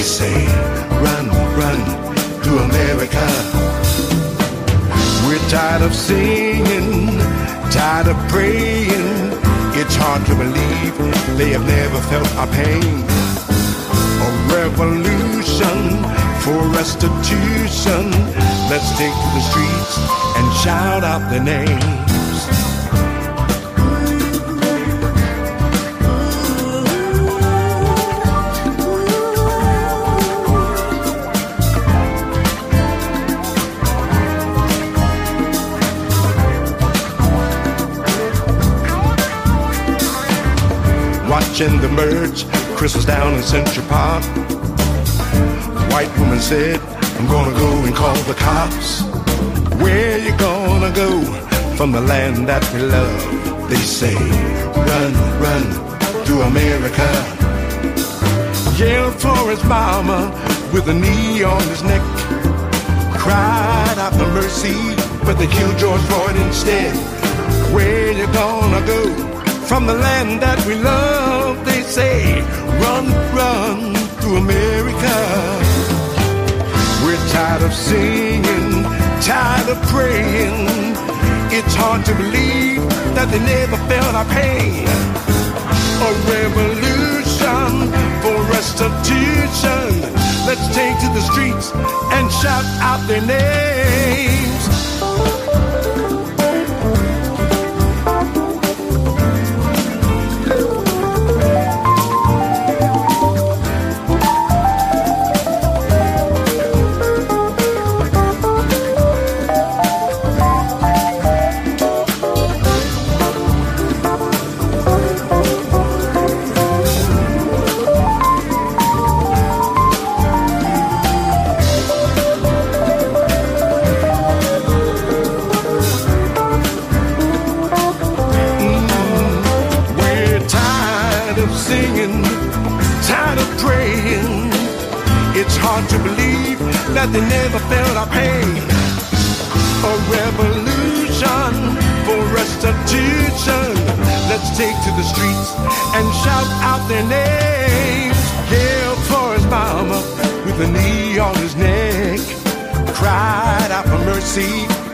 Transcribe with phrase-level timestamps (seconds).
[0.00, 0.46] they say,
[1.04, 1.26] run,
[1.60, 1.80] run
[2.42, 3.26] to America.
[5.26, 7.18] We're tired of singing,
[7.70, 9.10] tired of praying.
[9.80, 10.96] It's hard to believe
[11.36, 13.04] they have never felt our pain.
[14.26, 15.78] A revolution
[16.44, 18.10] for restitution.
[18.72, 19.98] Let's take to the streets
[20.36, 22.09] and shout out the name.
[41.68, 42.46] Merge.
[42.74, 44.22] Chris was down in Central Park.
[44.22, 46.80] The White woman said,
[47.18, 49.02] I'm gonna go and call the cops.
[49.82, 51.20] Where you gonna go
[51.76, 53.68] from the land that we love?
[53.68, 55.64] They say, run, run
[56.24, 57.08] through America.
[58.78, 60.32] Yelled for his mama
[60.72, 62.02] with a knee on his neck.
[63.18, 66.96] Cried out for mercy, but they killed George Floyd instead.
[67.74, 69.30] Where you gonna go?
[69.70, 71.49] from the land that we love.
[71.90, 72.40] Say,
[72.78, 75.16] run, run through America.
[77.02, 78.84] We're tired of singing,
[79.20, 80.68] tired of praying.
[81.50, 84.86] It's hard to believe that they never felt our pain.
[86.06, 87.90] A revolution
[88.22, 89.90] for restitution.
[90.46, 91.72] Let's take to the streets
[92.14, 94.79] and shout out their names.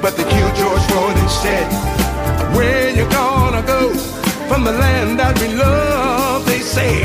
[0.00, 1.71] But they killed George Floyd instead.
[2.57, 3.93] Where you gonna go
[4.49, 6.47] from the land that we love?
[6.47, 7.05] They say,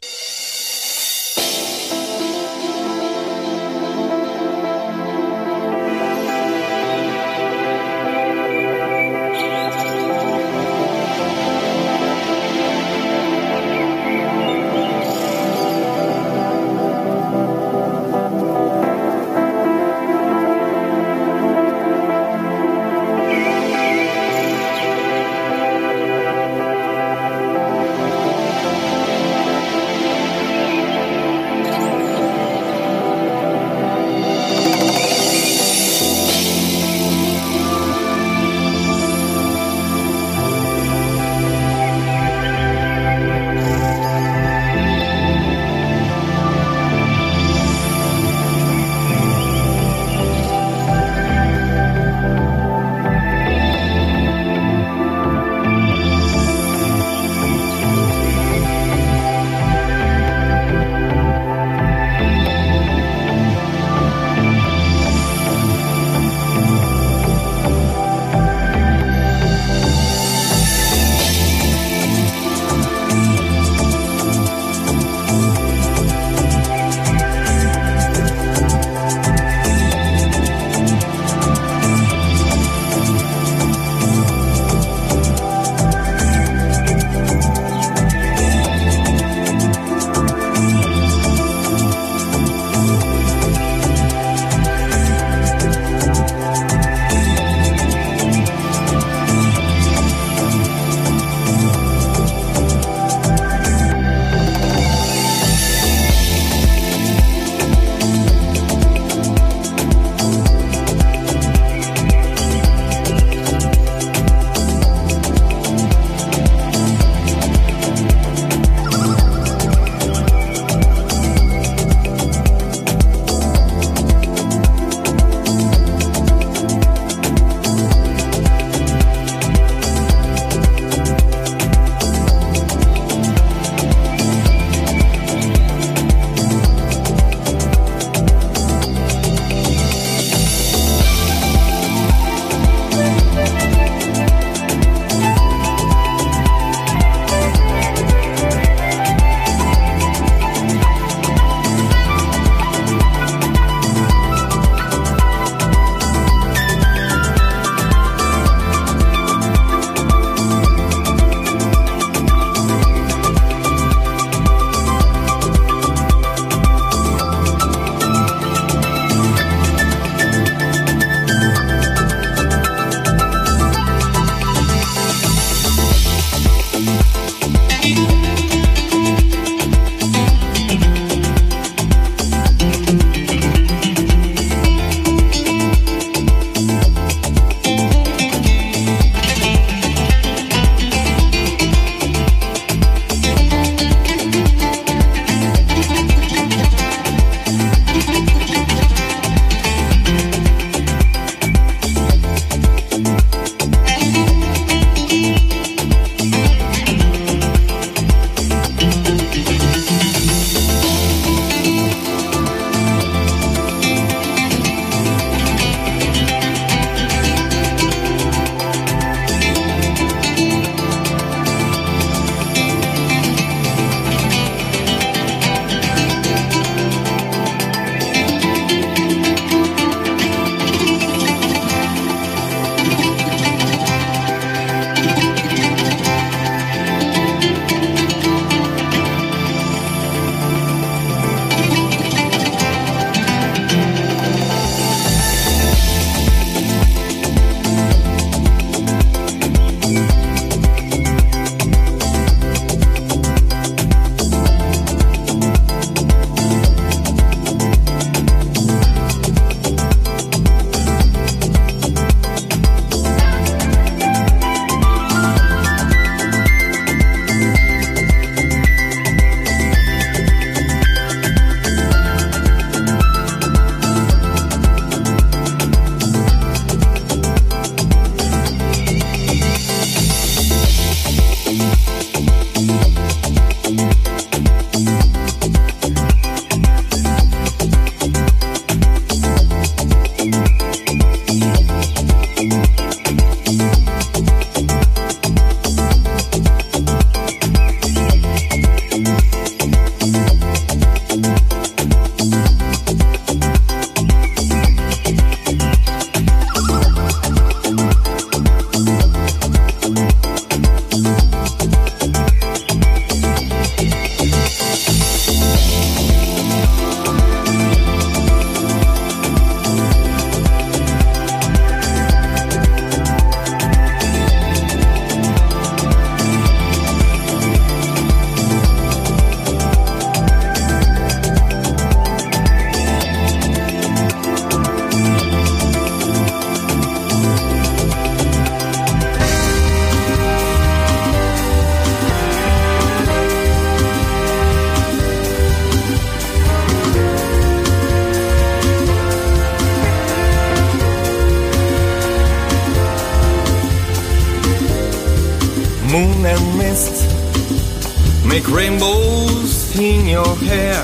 [358.31, 360.83] Make rainbows in your hair.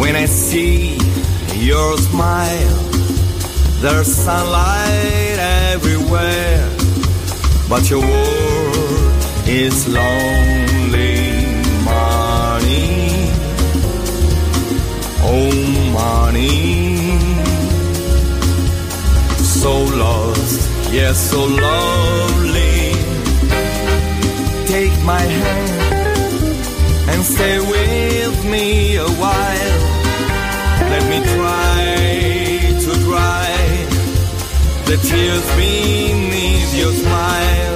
[0.00, 0.96] When I see
[1.54, 2.78] your smile,
[3.82, 5.38] there's sunlight
[5.72, 6.70] everywhere,
[7.68, 11.20] but your world is lonely,
[11.84, 13.28] money.
[15.32, 15.52] Oh,
[16.00, 17.18] money.
[19.60, 20.60] So lost,
[20.92, 22.92] yes, so lovely.
[24.66, 25.95] Take my hand and
[27.36, 29.80] stay with me a while.
[30.92, 31.82] Let me try
[32.84, 33.48] to dry
[34.88, 37.75] the tears beneath your smile.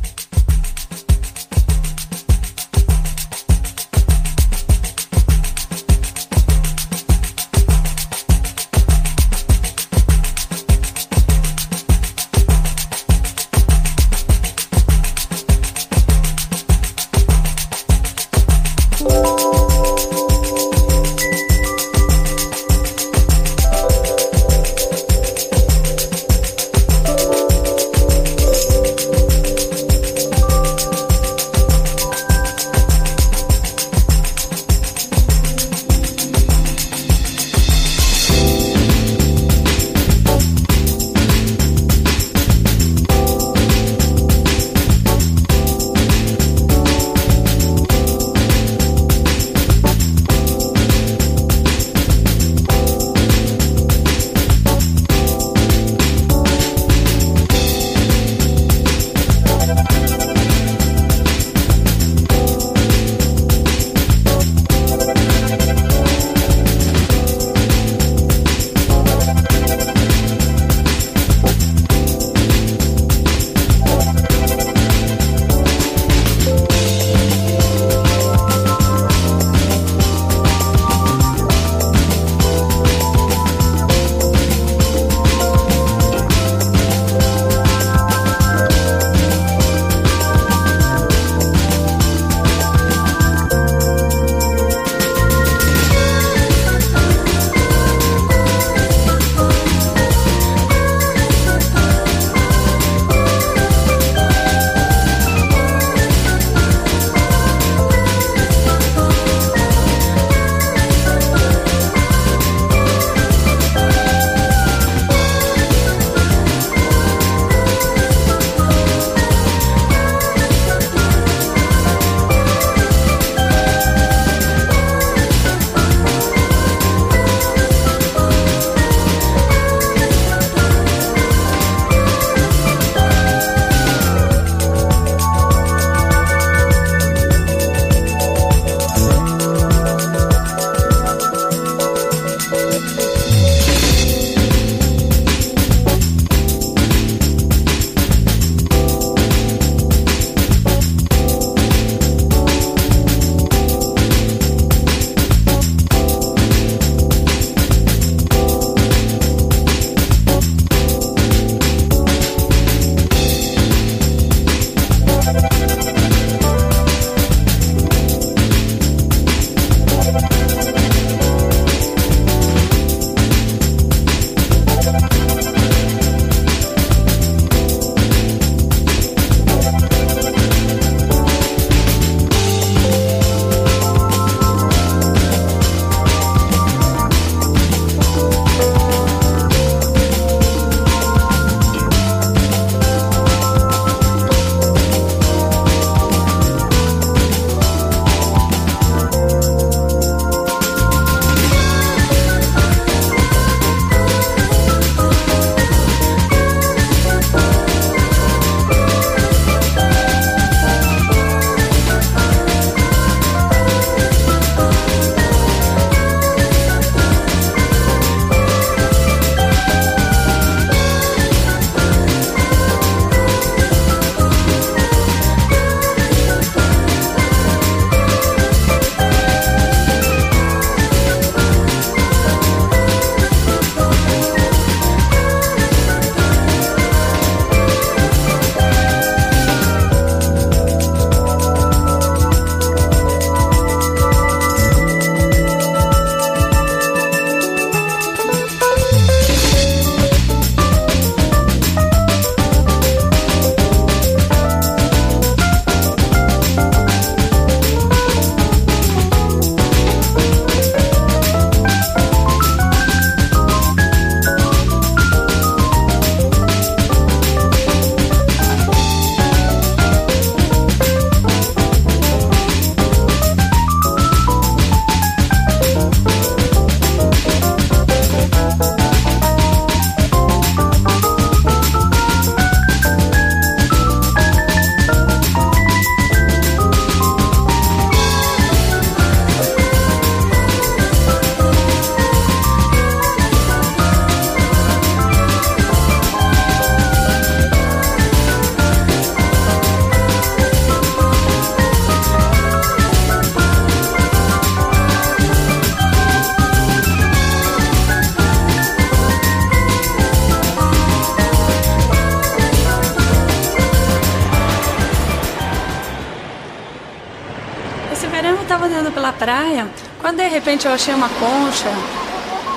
[320.31, 321.69] Repente eu achei uma concha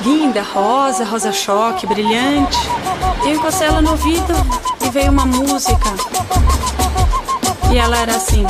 [0.05, 2.57] linda, rosa, rosa choque, brilhante.
[3.25, 4.33] Eu encostei ela no ouvido
[4.85, 5.91] e veio uma música.
[7.72, 8.47] E ela era assim.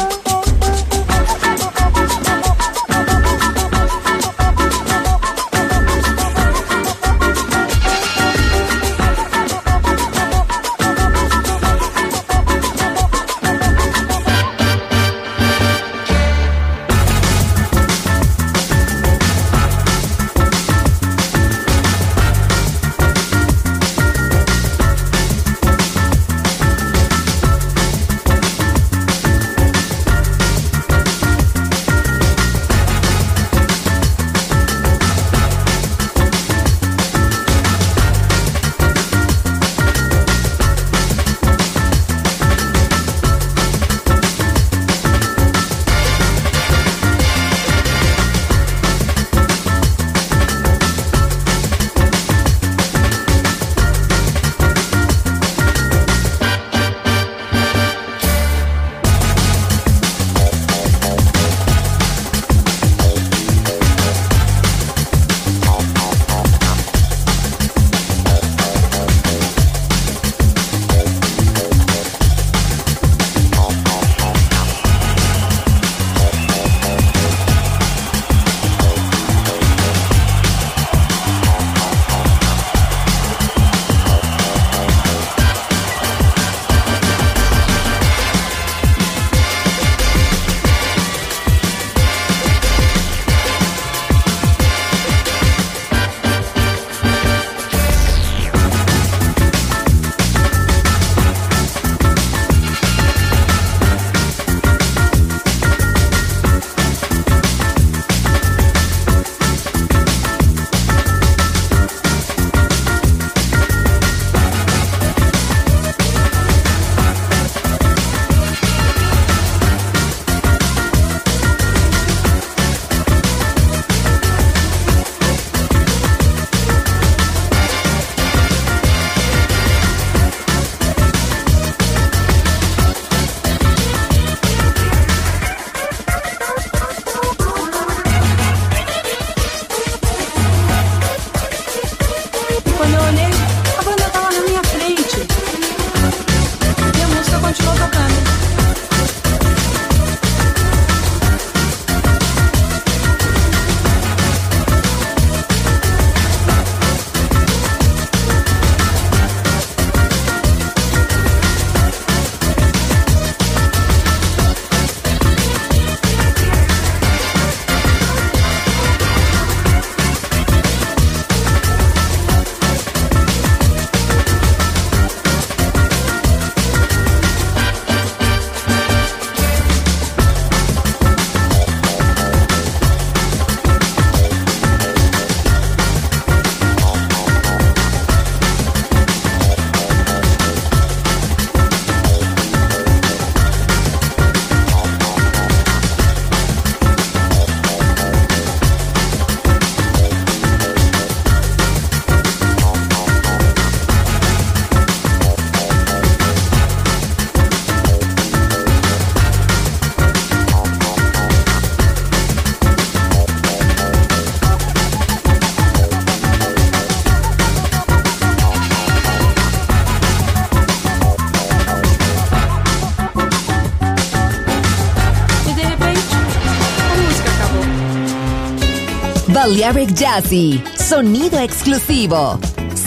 [229.46, 232.40] Balearic Jazzy, sonido exclusivo,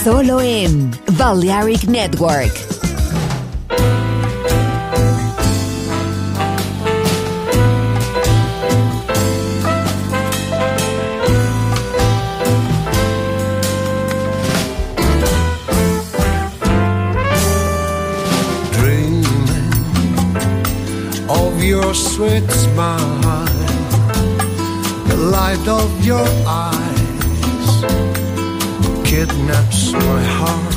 [0.04, 2.52] solo en Balearic Network.
[18.72, 19.24] dreaming
[21.30, 22.67] of your sweet
[25.88, 27.82] of your eyes
[29.06, 30.77] kidnaps my heart.